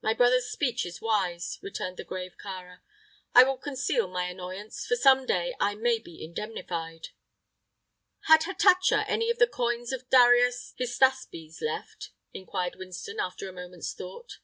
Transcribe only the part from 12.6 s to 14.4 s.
Winston, after a moment's thought.